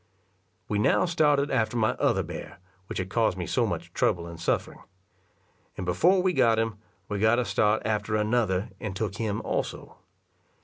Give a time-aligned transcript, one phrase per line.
[0.67, 2.57] We now started after my other bear,
[2.87, 4.79] which had caused me so much trouble and suffering;
[5.77, 9.97] and before we got him, we got a start after another, and took him also.